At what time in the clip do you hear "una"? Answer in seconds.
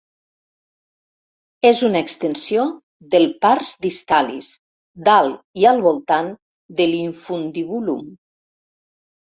1.87-2.01